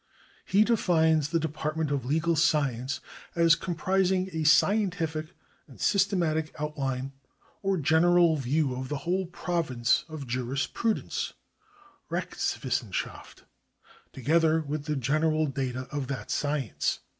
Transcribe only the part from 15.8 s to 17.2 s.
of that science."